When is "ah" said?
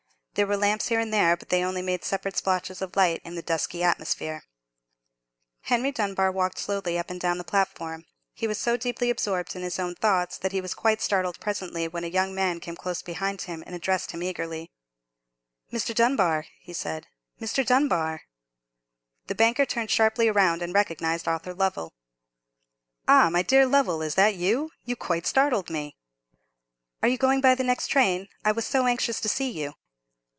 23.05-23.29